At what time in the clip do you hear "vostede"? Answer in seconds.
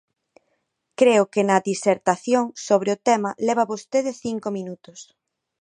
3.71-4.11